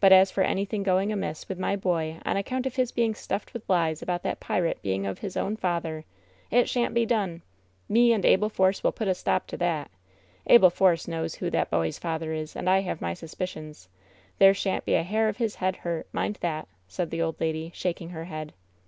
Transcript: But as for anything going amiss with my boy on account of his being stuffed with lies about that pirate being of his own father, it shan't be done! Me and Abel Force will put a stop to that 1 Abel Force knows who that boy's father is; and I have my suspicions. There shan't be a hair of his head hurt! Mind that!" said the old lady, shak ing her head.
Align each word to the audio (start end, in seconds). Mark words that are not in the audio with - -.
But 0.00 0.12
as 0.12 0.28
for 0.32 0.40
anything 0.42 0.82
going 0.82 1.12
amiss 1.12 1.48
with 1.48 1.56
my 1.56 1.76
boy 1.76 2.18
on 2.26 2.36
account 2.36 2.66
of 2.66 2.74
his 2.74 2.90
being 2.90 3.14
stuffed 3.14 3.52
with 3.52 3.62
lies 3.68 4.02
about 4.02 4.24
that 4.24 4.40
pirate 4.40 4.82
being 4.82 5.06
of 5.06 5.20
his 5.20 5.36
own 5.36 5.56
father, 5.56 6.04
it 6.50 6.68
shan't 6.68 6.94
be 6.94 7.06
done! 7.06 7.42
Me 7.88 8.12
and 8.12 8.24
Abel 8.24 8.48
Force 8.48 8.82
will 8.82 8.90
put 8.90 9.06
a 9.06 9.14
stop 9.14 9.46
to 9.46 9.56
that 9.58 9.88
1 10.46 10.54
Abel 10.56 10.70
Force 10.70 11.06
knows 11.06 11.36
who 11.36 11.48
that 11.50 11.70
boy's 11.70 12.00
father 12.00 12.32
is; 12.32 12.56
and 12.56 12.68
I 12.68 12.80
have 12.80 13.00
my 13.00 13.14
suspicions. 13.14 13.88
There 14.38 14.52
shan't 14.52 14.84
be 14.84 14.94
a 14.96 15.04
hair 15.04 15.28
of 15.28 15.36
his 15.36 15.54
head 15.54 15.76
hurt! 15.76 16.08
Mind 16.12 16.38
that!" 16.40 16.66
said 16.88 17.10
the 17.10 17.22
old 17.22 17.40
lady, 17.40 17.70
shak 17.72 18.00
ing 18.00 18.08
her 18.08 18.24
head. 18.24 18.54